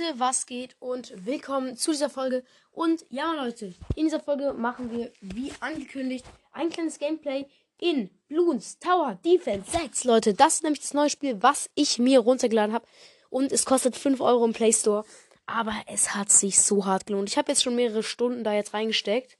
[0.00, 2.42] Leute, was geht und willkommen zu dieser Folge.
[2.72, 7.46] Und ja Leute, in dieser Folge machen wir, wie angekündigt, ein kleines Gameplay
[7.78, 10.04] in Bloons Tower Defense 6.
[10.04, 12.86] Leute, das ist nämlich das neue Spiel, was ich mir runtergeladen habe.
[13.28, 15.04] Und es kostet 5 Euro im Play Store.
[15.46, 17.28] Aber es hat sich so hart gelohnt.
[17.28, 19.36] Ich habe jetzt schon mehrere Stunden da jetzt reingesteckt.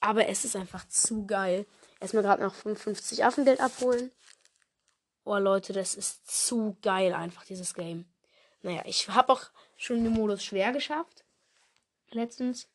[0.00, 1.66] Aber es ist einfach zu geil.
[2.00, 4.10] Erstmal gerade noch 55 Affengeld abholen.
[5.24, 8.06] Oh Leute, das ist zu geil einfach, dieses Game.
[8.62, 9.50] Naja, ich habe auch
[9.82, 11.24] schon den Modus schwer geschafft.
[12.10, 12.68] Letztens.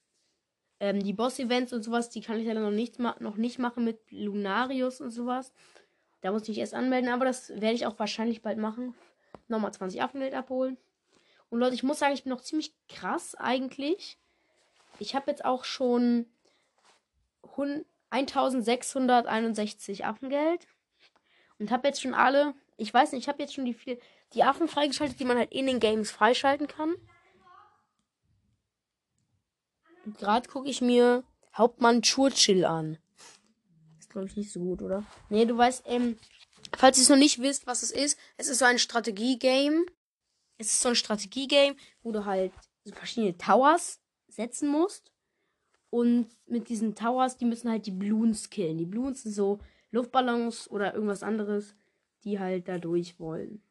[0.80, 4.00] Ähm, die Boss-Events und sowas, die kann ich leider noch nicht, noch nicht machen mit
[4.12, 5.52] Lunarius und sowas.
[6.22, 8.94] Da muss ich mich erst anmelden, aber das werde ich auch wahrscheinlich bald machen.
[9.48, 10.78] Nochmal 20 Affengeld abholen.
[11.50, 14.18] Und Leute, ich muss sagen, ich bin noch ziemlich krass eigentlich.
[15.00, 16.26] Ich habe jetzt auch schon
[18.10, 20.68] 1661 Affengeld.
[21.60, 23.98] Und habe jetzt schon alle, ich weiß nicht, ich habe jetzt schon die vier,
[24.34, 26.96] die Affen freigeschaltet, die man halt in den Games freischalten kann.
[30.18, 32.98] Gerade gucke ich mir Hauptmann Churchill an.
[34.00, 35.04] Ist glaube ich nicht so gut, oder?
[35.30, 36.18] Nee, du weißt, ähm,
[36.76, 39.86] falls ihr es noch nicht wisst, was es ist, es ist so ein Strategie-Game.
[40.58, 42.52] Es ist so ein Strategie-Game, wo du halt
[42.84, 45.12] so verschiedene Towers setzen musst.
[45.90, 48.78] Und mit diesen Towers, die müssen halt die Bloons killen.
[48.78, 49.60] Die Bloons sind so
[49.92, 51.76] Luftballons oder irgendwas anderes,
[52.24, 53.62] die halt da durch wollen.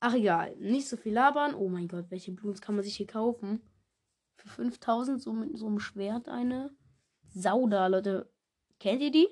[0.00, 1.54] Ach egal, nicht so viel labern.
[1.54, 3.62] Oh mein Gott, welche Bloons kann man sich hier kaufen?
[4.36, 6.74] Für 5000 so mit so einem Schwert eine.
[7.30, 8.30] Sauda, Leute.
[8.78, 9.28] Kennt ihr die?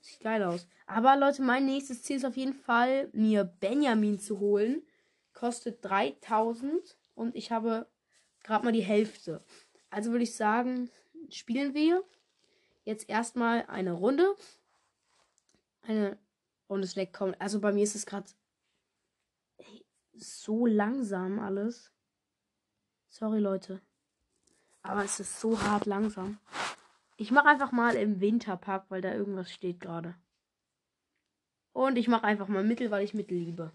[0.00, 0.68] Sieht geil aus.
[0.86, 4.82] Aber Leute, mein nächstes Ziel ist auf jeden Fall, mir Benjamin zu holen.
[5.32, 7.88] Kostet 3000 und ich habe
[8.42, 9.42] gerade mal die Hälfte.
[9.90, 10.90] Also würde ich sagen,
[11.30, 12.04] spielen wir
[12.84, 14.36] jetzt erstmal eine Runde.
[15.82, 16.18] Eine
[16.66, 17.40] und es leckt kommt.
[17.40, 18.26] Also bei mir ist es gerade
[20.16, 21.92] so langsam alles.
[23.08, 23.80] Sorry, Leute.
[24.82, 26.38] Aber es ist so hart langsam.
[27.16, 30.14] Ich mache einfach mal im Winterpark, weil da irgendwas steht gerade.
[31.72, 33.72] Und ich mache einfach mal Mittel, weil ich Mittel liebe.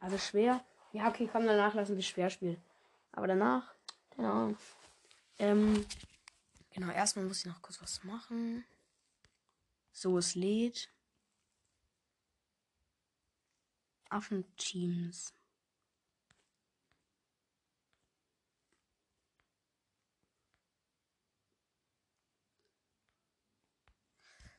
[0.00, 0.64] Also schwer.
[0.92, 2.60] Ja, okay, kann danach lassen wir schwer spielen.
[3.12, 3.74] Aber danach,
[4.10, 4.56] keine Ahnung.
[5.38, 5.84] Ähm,
[6.70, 8.64] genau, erstmal muss ich noch kurz was machen.
[9.92, 10.88] So, es lädt.
[14.10, 15.34] Affenteams.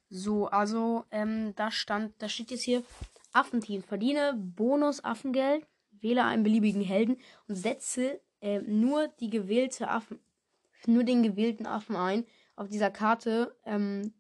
[0.10, 2.84] So, also, ähm, da stand, da steht jetzt hier,
[3.32, 7.18] Affenteam, verdiene Bonus Affengeld, wähle einen beliebigen Helden
[7.48, 10.20] und setze äh, nur die gewählte Affen,
[10.88, 14.14] nur den gewählten Affen ein auf dieser Karte, ähm,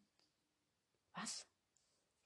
[1.13, 1.47] was?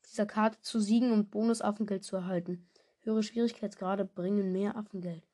[0.02, 2.68] Auf dieser Karte zu siegen und Bonus Affengeld zu erhalten.
[3.03, 5.28] Höhere Schwierigkeitsgrade bringen mehr Affengeld.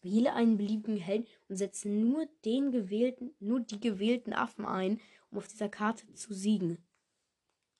[0.00, 5.38] Wähle einen beliebigen Helden und setze nur den gewählten, nur die gewählten Affen ein, um
[5.38, 6.78] auf dieser Karte zu siegen.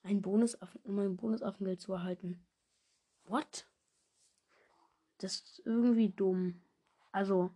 [0.03, 2.45] Ein Bonusaffen, um ein Bonusaffengeld zu erhalten.
[3.23, 3.65] What?
[5.19, 6.61] Das ist irgendwie dumm.
[7.13, 7.51] Also,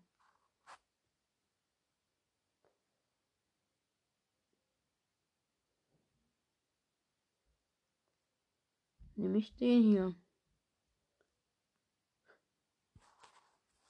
[9.21, 10.15] Nehme ich den hier.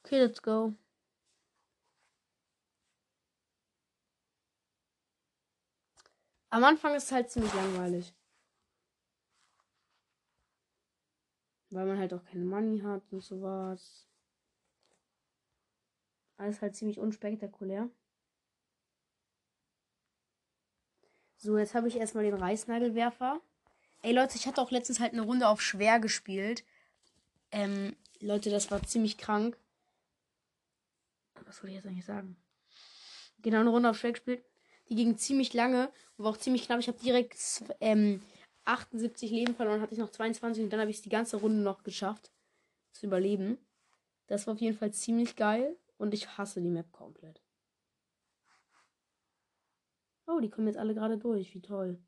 [0.04, 0.74] Okay, let's go.
[6.50, 8.12] Am Anfang ist es halt ziemlich langweilig.
[11.70, 14.06] Weil man halt auch keine Money hat und sowas.
[16.36, 17.88] Alles halt ziemlich unspektakulär.
[21.38, 23.40] So, jetzt habe ich erstmal den Reißnagelwerfer.
[24.02, 26.64] Ey Leute, ich hatte auch letztens halt eine Runde auf schwer gespielt.
[27.52, 29.56] Ähm, Leute, das war ziemlich krank.
[31.46, 32.36] Was soll ich jetzt eigentlich sagen?
[33.38, 34.44] Genau, eine Runde auf schwer gespielt.
[34.88, 36.80] Die ging ziemlich lange und war auch ziemlich knapp.
[36.80, 37.36] Ich habe direkt
[37.80, 38.20] ähm,
[38.64, 41.84] 78 Leben verloren, hatte ich noch 22 und dann habe ich die ganze Runde noch
[41.84, 42.32] geschafft
[42.90, 43.58] zu überleben.
[44.26, 47.40] Das war auf jeden Fall ziemlich geil und ich hasse die Map komplett.
[50.26, 51.54] Oh, die kommen jetzt alle gerade durch.
[51.54, 52.02] Wie toll.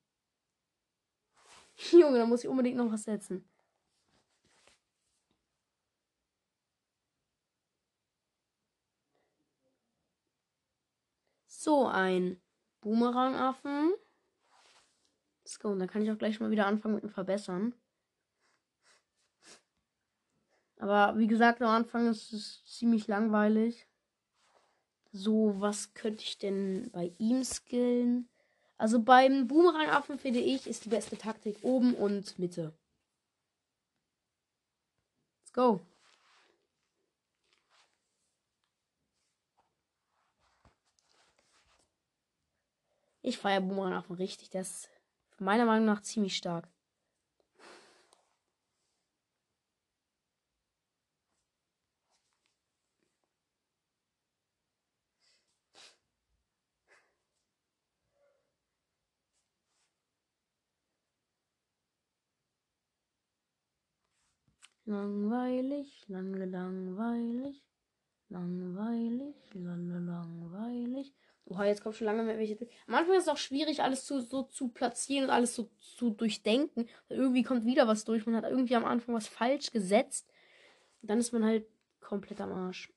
[1.92, 3.44] Junge, da muss ich unbedingt noch was setzen.
[11.46, 12.40] So, ein
[12.82, 13.94] Boomerang-Affen.
[15.42, 15.70] Let's go.
[15.70, 17.74] Und dann kann ich auch gleich mal wieder anfangen mit dem Verbessern.
[20.78, 23.88] Aber wie gesagt, am Anfang ist es ziemlich langweilig.
[25.12, 28.28] So, was könnte ich denn bei ihm skillen?
[28.76, 32.72] Also beim Boomerang-Affen finde ich, ist die beste Taktik oben und Mitte.
[35.42, 35.80] Let's go.
[43.22, 44.50] Ich feiere Boomerang-Affen richtig.
[44.50, 44.88] Das
[45.30, 46.68] ist meiner Meinung nach ziemlich stark.
[64.86, 67.62] Langweilig, lange langweilig,
[68.28, 71.14] langweilig, lange langweilig.
[71.46, 72.58] Oha, jetzt kommt schon lange mehr welche.
[72.86, 76.86] Anfang ist es auch schwierig, alles zu, so zu platzieren und alles so zu durchdenken.
[77.08, 78.26] Irgendwie kommt wieder was durch.
[78.26, 80.30] Man hat irgendwie am Anfang was falsch gesetzt.
[81.00, 81.66] Und dann ist man halt
[82.00, 82.92] komplett am Arsch.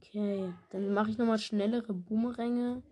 [0.00, 2.82] Okay, dann mache ich nochmal schnellere Boomeränge.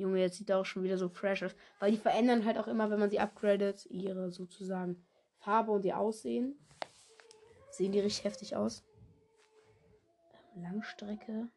[0.00, 1.54] Junge, jetzt sieht er auch schon wieder so fresh aus.
[1.78, 5.04] Weil die verändern halt auch immer, wenn man sie upgradet, ihre sozusagen
[5.38, 6.58] Farbe und ihr Aussehen.
[7.70, 8.82] Sehen die richtig heftig aus.
[10.56, 11.48] Langstrecke.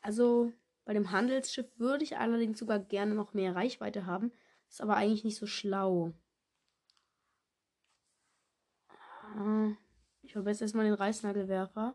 [0.00, 0.52] Also
[0.84, 4.32] bei dem Handelsschiff würde ich allerdings sogar gerne noch mehr Reichweite haben.
[4.68, 6.12] Ist aber eigentlich nicht so schlau.
[8.88, 9.72] Ah,
[10.22, 11.94] ich verbessere erstmal den Reißnagelwerfer.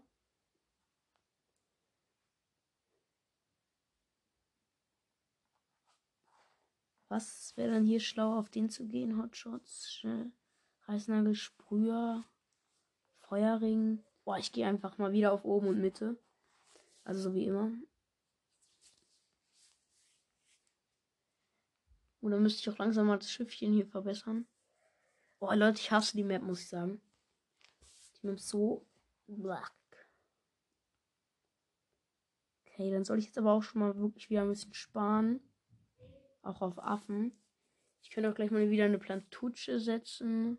[7.10, 9.22] Was wäre dann hier schlau, auf den zu gehen?
[9.22, 10.06] Hotshots.
[10.84, 12.24] Reißnagel, Sprüher,
[13.18, 14.04] Feuerring.
[14.24, 16.18] Boah, ich gehe einfach mal wieder auf oben und Mitte.
[17.04, 17.72] Also so wie immer.
[22.22, 24.46] Oder müsste ich auch langsam mal das Schiffchen hier verbessern?
[25.40, 27.02] Boah, Leute, ich hasse die Map, muss ich sagen.
[28.22, 28.86] Die Map so
[29.26, 29.74] black.
[32.66, 35.40] Okay, dann soll ich jetzt aber auch schon mal wirklich wieder ein bisschen sparen.
[36.50, 37.32] Auch auf Affen.
[38.02, 40.58] Ich könnte auch gleich mal wieder eine Plantutsche setzen.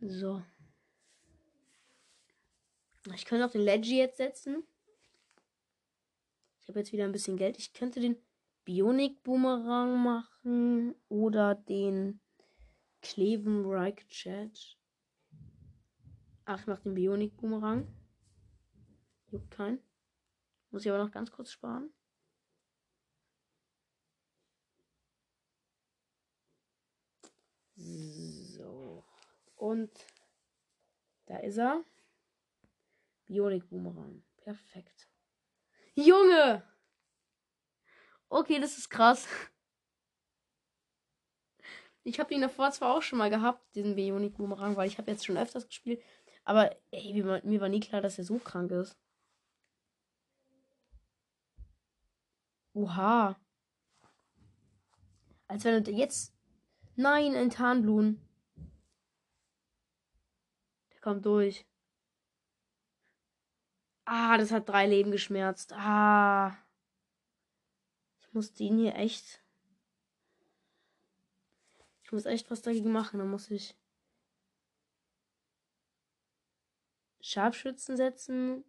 [0.00, 0.42] So.
[3.14, 4.66] Ich könnte auch den Leggy jetzt setzen.
[6.62, 7.58] Ich habe jetzt wieder ein bisschen Geld.
[7.58, 8.16] Ich könnte den
[8.64, 12.20] Bionic Boomerang machen oder den
[13.02, 14.75] Kleven Rike Chat.
[16.48, 17.88] Ach, ich mach den Bionik Boomerang.
[19.32, 19.80] Juckt kein.
[20.70, 21.92] Muss ich aber noch ganz kurz sparen.
[27.74, 29.04] So.
[29.56, 29.90] Und
[31.26, 31.84] da ist er.
[33.26, 34.22] Bionik Boomerang.
[34.36, 35.08] Perfekt.
[35.94, 36.62] Junge!
[38.28, 39.26] Okay, das ist krass.
[42.04, 45.10] Ich habe ihn davor zwar auch schon mal gehabt, diesen Bionik Boomerang, weil ich habe
[45.10, 46.00] jetzt schon öfters gespielt.
[46.46, 48.96] Aber ey, mir, war nie klar, dass er so krank ist.
[52.72, 53.36] Oha.
[55.48, 56.32] Als wenn er jetzt.
[56.94, 58.20] Nein, ein Tarnblumen.
[60.92, 61.66] Der kommt durch.
[64.04, 65.72] Ah, das hat drei Leben geschmerzt.
[65.72, 66.56] Ah.
[68.20, 69.42] Ich muss den hier echt.
[72.04, 73.18] Ich muss echt was dagegen machen.
[73.18, 73.76] Dann muss ich.
[77.26, 78.64] Scharfschützen setzen.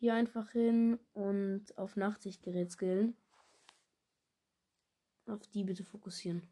[0.00, 3.16] Hier einfach hin und auf Nachtsichtgerät skillen.
[5.26, 6.42] Auf die bitte fokussieren.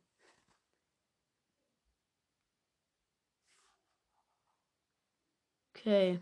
[5.75, 6.19] Okay.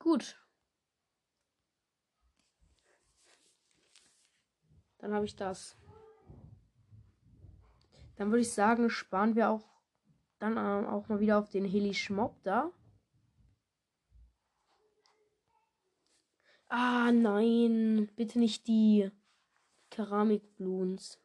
[0.00, 0.41] Gut.
[5.02, 5.76] Dann habe ich das.
[8.16, 9.68] Dann würde ich sagen, sparen wir auch
[10.38, 12.70] dann ähm, auch mal wieder auf den Heli Schmob da.
[16.68, 18.10] Ah, nein.
[18.14, 19.10] Bitte nicht die
[19.90, 21.18] Keramikbloons.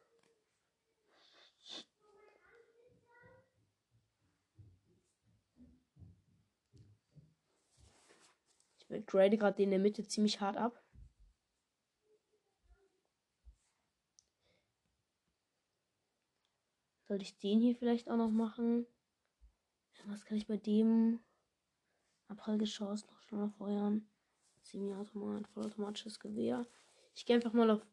[8.90, 10.82] Ich grade gerade den in der Mitte ziemlich hart ab.
[17.08, 18.86] Sollte ich den hier vielleicht auch noch machen?
[20.08, 21.20] Was kann ich bei dem
[22.28, 24.06] Abprallgeschoss noch schneller feuern?
[24.60, 26.66] Semi-Automat, vollautomatisches Gewehr.
[27.14, 27.86] Ich gehe einfach mal auf.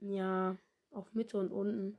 [0.00, 0.58] Ja,
[0.90, 1.98] auf Mitte und unten.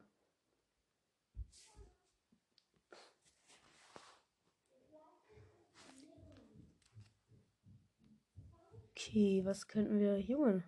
[8.91, 10.19] Okay, was könnten wir.
[10.19, 10.63] Junge.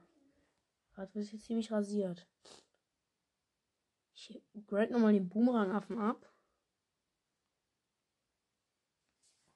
[0.95, 2.27] Gerade wird jetzt ziemlich rasiert.
[4.29, 6.31] Ich grade nochmal den Boomerang-Affen ab.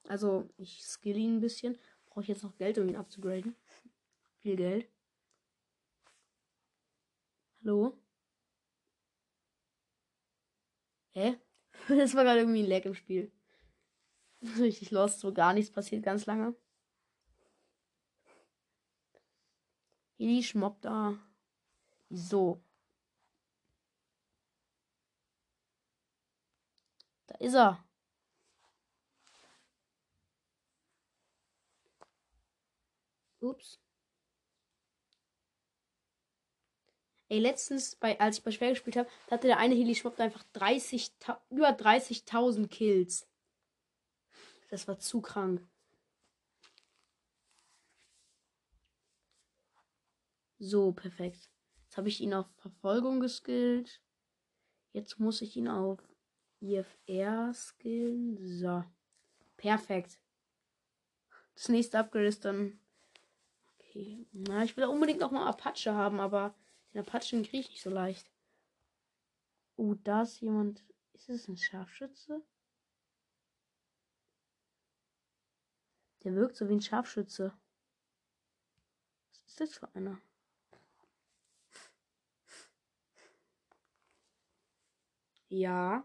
[0.08, 1.78] Also, ich skill ihn ein bisschen.
[2.06, 3.56] Brauche ich jetzt noch Geld, um ihn abzugraden.
[4.40, 4.88] Viel Geld.
[7.62, 7.98] Hallo?
[11.12, 11.38] Hä?
[11.88, 13.30] Das war gerade irgendwie ein Lag im Spiel.
[14.58, 16.54] Richtig lost, so gar nichts passiert ganz lange.
[20.18, 21.18] Heli Schmock da.
[22.08, 22.62] Wieso?
[27.34, 27.84] Da ist er.
[33.40, 33.78] Ups.
[37.28, 40.44] Ey, letztens, bei, als ich bei Schwer gespielt habe, hatte der eine Heli Schmock einfach
[40.52, 41.10] 30,
[41.50, 43.26] über 30.000 Kills.
[44.70, 45.66] Das war zu krank.
[50.58, 51.50] So, perfekt.
[51.82, 54.00] Jetzt habe ich ihn auf Verfolgung geskillt.
[54.92, 55.98] Jetzt muss ich ihn auf
[56.64, 58.38] IFR skillen.
[58.40, 58.84] So.
[59.56, 60.18] Perfekt.
[61.54, 62.78] Das nächste Upgrade ist dann.
[63.78, 64.26] Okay.
[64.32, 66.54] Na, ich will unbedingt noch mal Apache haben, aber
[66.92, 68.30] den Apachen kriege ich nicht so leicht.
[69.76, 70.84] Oh, da ist jemand.
[71.12, 72.42] Ist es ein Scharfschütze?
[76.24, 77.52] Der wirkt so wie ein Scharfschütze.
[79.32, 80.20] Was ist das für einer?
[85.48, 86.04] Ja.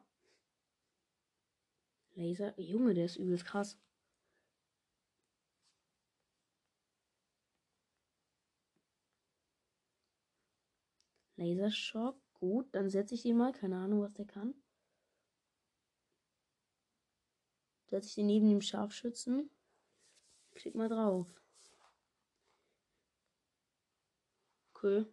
[2.19, 2.53] Laser.
[2.59, 3.77] Junge, der ist übelst krass.
[11.37, 12.17] Laserschock.
[12.33, 13.53] Gut, dann setze ich den mal.
[13.53, 14.53] Keine Ahnung, was der kann.
[17.87, 19.49] Setze ich den neben dem Scharfschützen.
[20.51, 21.41] Klick mal drauf.
[24.73, 25.05] Okay.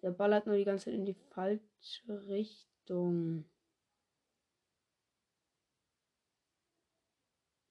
[0.00, 3.44] Der ballert nur die ganze Zeit in die falsche Richtung.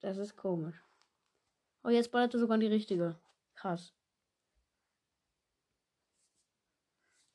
[0.01, 0.83] Das ist komisch.
[1.83, 3.15] Oh, jetzt ballert er sogar in die richtige.
[3.55, 3.93] Krass.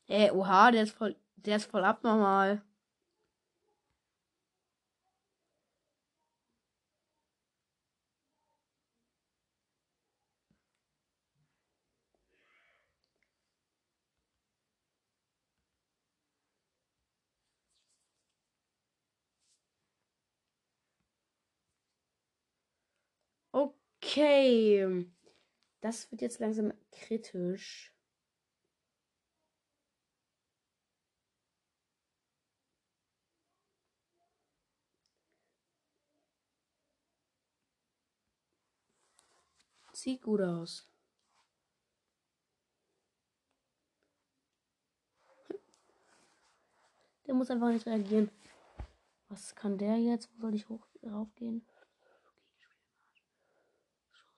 [0.07, 2.61] Ey, oha, der ist voll, der ist voll abnormal.
[24.07, 25.05] Okay.
[25.81, 27.93] Das wird jetzt langsam kritisch.
[39.91, 40.87] Sieht gut aus.
[47.25, 48.29] Der muss einfach nicht reagieren.
[49.27, 50.29] Was kann der jetzt?
[50.37, 51.65] Wo soll ich hoch raufgehen?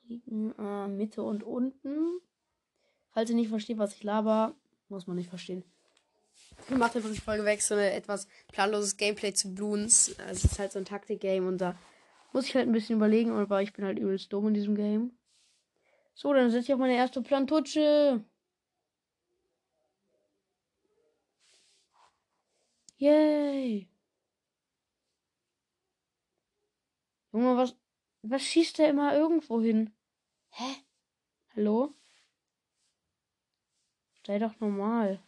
[0.09, 2.19] Äh, Mitte und unten.
[3.11, 4.55] Falls ihr nicht versteht, was ich laber,
[4.87, 5.63] muss man nicht verstehen.
[6.67, 10.17] Ich mache einfach die Folge weg, so ein etwas planloses Gameplay zu Bloons.
[10.19, 11.77] Also es ist halt so ein Taktik-Game und da
[12.33, 15.17] muss ich halt ein bisschen überlegen, aber ich bin halt übelst dumm in diesem Game.
[16.13, 18.23] So, dann setze ich auf meine erste Plantutsche.
[22.97, 23.87] Yay.
[27.31, 27.75] Junge, was,
[28.23, 29.91] was schießt der immer irgendwo hin?
[30.51, 30.75] Hä?
[31.55, 31.93] Hallo?
[34.25, 35.19] Sei doch normal.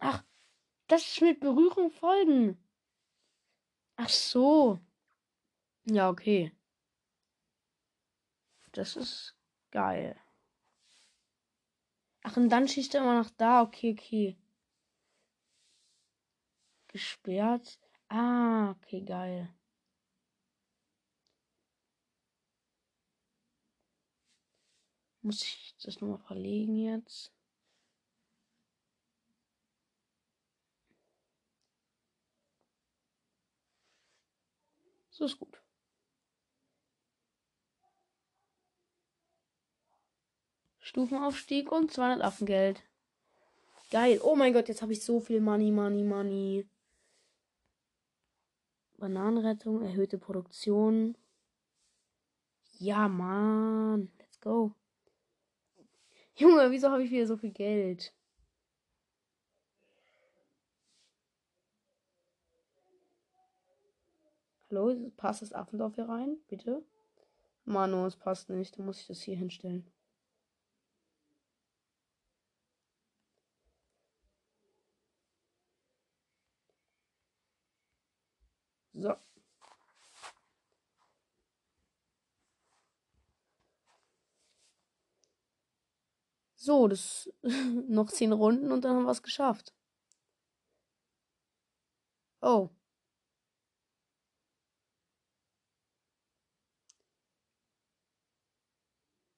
[0.00, 0.24] Ach,
[0.88, 2.58] das ist mit Berührung folgen.
[3.96, 4.80] Ach so.
[5.84, 6.52] Ja, okay.
[8.72, 9.36] Das ist
[9.70, 10.16] geil.
[12.22, 13.62] Ach, und dann schießt er immer noch da.
[13.62, 14.36] Okay, okay.
[16.88, 17.81] Gesperrt.
[18.12, 19.48] Ah, okay, geil.
[25.22, 27.32] Muss ich das nochmal verlegen jetzt?
[35.10, 35.62] So ist gut.
[40.80, 42.82] Stufenaufstieg und 200 Affengeld.
[43.90, 44.20] Geil.
[44.22, 46.66] Oh mein Gott, jetzt habe ich so viel Money, Money, Money.
[49.02, 51.16] Bananenrettung, erhöhte Produktion.
[52.78, 54.12] Ja, Mann.
[54.20, 54.76] Let's go.
[56.36, 58.14] Junge, wieso habe ich wieder so viel Geld?
[64.70, 66.36] Hallo, passt das Affendorf hier rein?
[66.46, 66.84] Bitte?
[67.64, 68.78] Manu, es passt nicht.
[68.78, 69.91] Dann muss ich das hier hinstellen.
[79.02, 79.16] So.
[86.56, 87.28] So, das
[87.88, 89.72] noch zehn Runden und dann haben wir es geschafft.
[92.40, 92.70] Oh.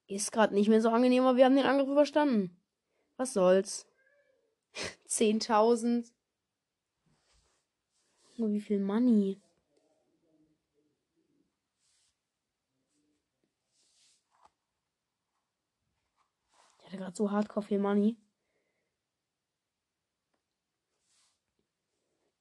[0.07, 2.61] Ist gerade nicht mehr so angenehm, aber wir haben den Angriff überstanden.
[3.17, 3.87] Was soll's?
[5.09, 6.13] 10.000.
[8.39, 9.41] Oh, wie viel Money.
[16.95, 18.17] Hatte gerade so hardcore viel Money.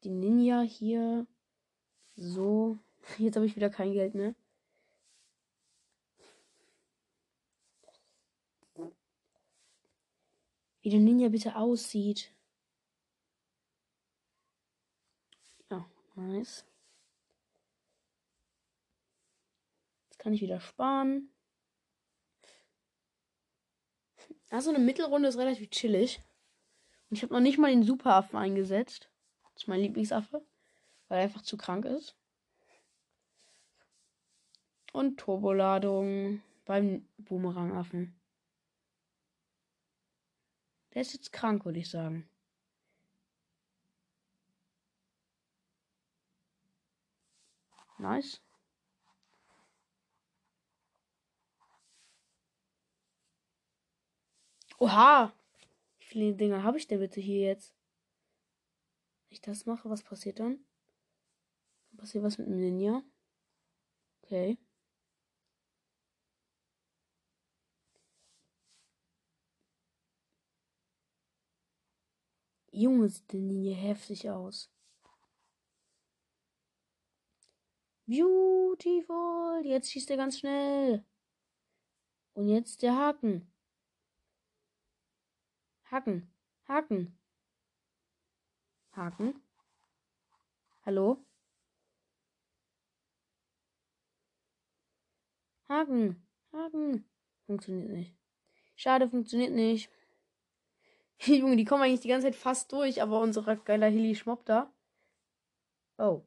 [0.03, 1.25] Die Ninja hier.
[2.15, 2.77] So.
[3.17, 4.35] Jetzt habe ich wieder kein Geld mehr.
[10.81, 12.31] Wie der Ninja bitte aussieht.
[15.69, 16.65] Ja, nice.
[20.09, 21.33] Jetzt kann ich wieder sparen.
[24.53, 26.21] Also eine Mittelrunde ist relativ chillig.
[27.09, 29.09] Und ich habe noch nicht mal den Superaffen eingesetzt.
[29.41, 30.45] Das ist mein Lieblingsaffe.
[31.07, 32.15] Weil er einfach zu krank ist.
[34.91, 38.13] Und Turboladung beim Boomerangaffen.
[40.93, 42.29] Der ist jetzt krank, würde ich sagen.
[47.97, 48.39] Nice.
[54.83, 55.31] Oha!
[55.97, 57.73] Wie viele Dinger habe ich denn bitte hier jetzt?
[59.29, 60.59] Wenn ich das mache, was passiert dann?
[61.95, 63.01] Passiert was mit dem Ninja?
[64.21, 64.57] Okay.
[72.73, 74.69] Junge, sieht die Linie heftig aus.
[78.05, 79.61] Beautiful.
[79.63, 81.05] Jetzt schießt er ganz schnell.
[82.33, 83.52] Und jetzt der Haken.
[85.93, 86.27] Haken.
[86.67, 87.15] Haken.
[88.95, 89.43] Haken.
[90.87, 91.23] Hallo?
[95.69, 96.27] Haken.
[96.51, 97.05] Haken.
[97.45, 98.15] Funktioniert nicht.
[98.75, 99.91] Schade, funktioniert nicht.
[101.19, 104.73] Junge, die kommen eigentlich die ganze Zeit fast durch, aber unser geiler Hilly schmoppt da.
[105.99, 106.23] Oh.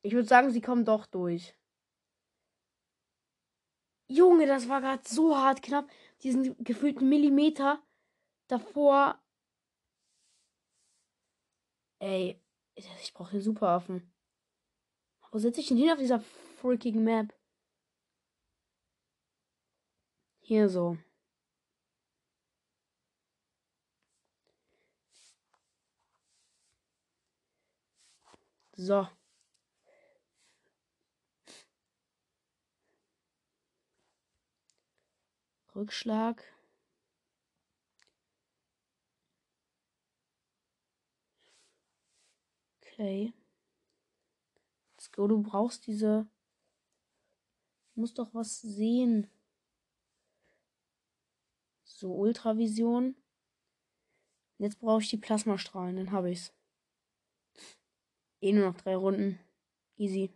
[0.00, 1.54] Ich würde sagen, sie kommen doch durch.
[4.12, 5.88] Junge, das war gerade so hart knapp.
[6.22, 7.82] Diesen gefühlten Millimeter
[8.48, 9.20] davor.
[11.98, 12.40] Ey,
[12.74, 14.12] ich brauche den Superaffen.
[15.30, 17.34] Wo setze ich denn hin auf dieser freaking Map?
[20.40, 20.98] Hier so.
[28.76, 29.06] So.
[35.82, 36.44] Rückschlag.
[42.80, 43.32] Okay.
[44.92, 46.28] Let's go, du brauchst diese.
[47.94, 49.26] Du musst doch was sehen.
[51.82, 53.16] So, Ultravision.
[54.58, 56.52] Jetzt brauche ich die Plasmastrahlen, dann habe ich's.
[58.40, 59.40] Eh nur noch drei Runden.
[59.96, 60.30] Easy.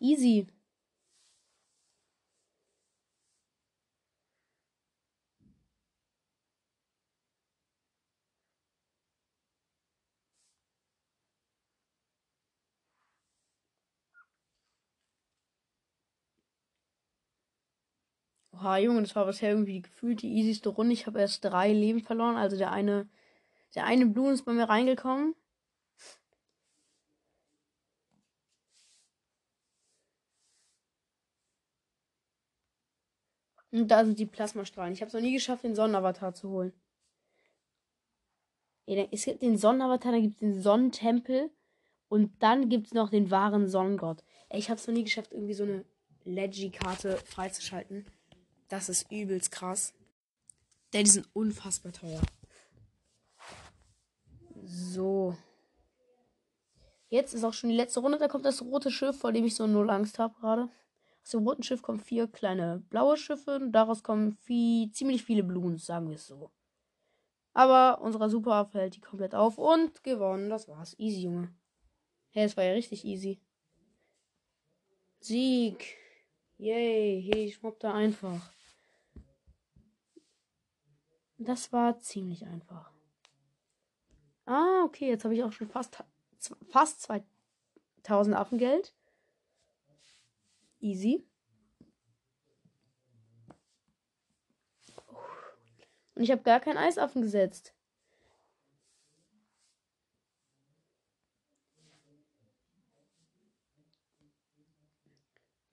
[0.00, 0.48] Easy.
[18.58, 20.92] Oha, Junge, das war bisher irgendwie gefühlt die easyste Runde.
[20.94, 22.36] Ich habe erst drei Leben verloren.
[22.36, 23.08] Also der eine,
[23.74, 25.34] der eine Blumen ist bei mir reingekommen.
[33.72, 34.94] Und da sind die Plasmastrahlen.
[34.94, 36.72] Ich habe es noch nie geschafft, den Sonnenavatar zu holen.
[38.86, 41.50] Es gibt den Sonnenavatar, dann gibt es den Sonnentempel
[42.08, 44.24] und dann gibt es noch den wahren Sonnengott.
[44.50, 45.84] Ich habe es noch nie geschafft, irgendwie so eine
[46.24, 48.06] Leggy-Karte freizuschalten.
[48.68, 49.94] Das ist übelst krass.
[50.92, 52.20] Denn die sind unfassbar teuer.
[54.64, 55.36] So.
[57.08, 58.18] Jetzt ist auch schon die letzte Runde.
[58.18, 60.68] Da kommt das rote Schiff, vor dem ich so null Angst habe gerade.
[61.22, 65.42] Aus dem roten Schiff kommen vier kleine blaue Schiffe und daraus kommen viel, ziemlich viele
[65.42, 66.50] Blumen, sagen wir es so.
[67.52, 70.50] Aber unsere Superwaffe hält die komplett auf und gewonnen.
[70.50, 70.94] Das war's.
[70.98, 71.54] Easy, Junge.
[72.30, 73.40] Hey, es war ja richtig easy.
[75.20, 75.96] Sieg.
[76.58, 77.22] Yay.
[77.22, 78.52] Hey, ich mobb da einfach.
[81.38, 82.90] Das war ziemlich einfach.
[84.46, 86.02] Ah, okay, jetzt habe ich auch schon fast,
[86.70, 88.94] fast 2000 Affengeld.
[90.80, 91.26] Easy.
[96.14, 97.74] Und ich habe gar keinen Eisaffen gesetzt.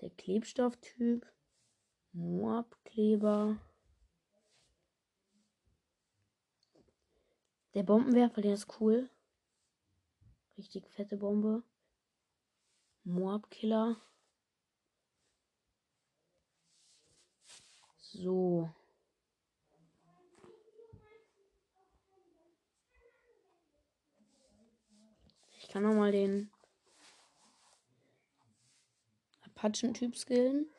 [0.02, 1.26] Der Klebstofftyp.
[2.12, 3.58] Moab-Kleber.
[7.74, 9.10] Der Bombenwerfer, der ist cool.
[10.58, 11.64] Richtig fette Bombe.
[13.04, 14.00] Moab-Killer.
[17.98, 18.70] So.
[25.58, 26.52] Ich kann noch mal den
[29.42, 30.70] Apachen-Typ skillen.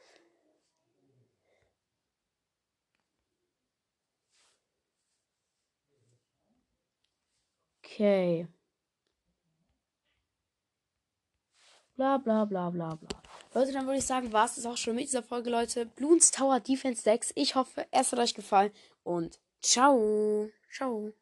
[7.94, 8.48] Okay.
[11.96, 13.08] Bla bla bla bla bla.
[13.54, 15.86] Leute, dann würde ich sagen, war es das auch schon mit dieser Folge, Leute.
[15.86, 17.32] Bloons Tower Defense 6.
[17.36, 18.72] Ich hoffe, es hat euch gefallen
[19.04, 20.50] und ciao.
[20.72, 21.12] Ciao.